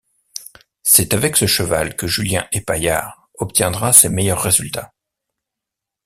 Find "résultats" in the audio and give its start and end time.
4.41-4.95